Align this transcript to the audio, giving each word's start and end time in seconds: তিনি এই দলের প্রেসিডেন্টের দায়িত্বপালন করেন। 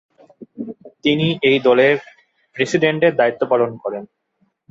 তিনি 1.03 1.27
এই 1.43 1.57
দলের 1.59 1.95
প্রেসিডেন্টের 2.55 3.13
দায়িত্বপালন 3.15 3.71
করেন। 3.83 4.03